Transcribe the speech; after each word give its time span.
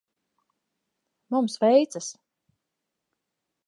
Mums 1.29 1.59
veicas. 1.65 2.11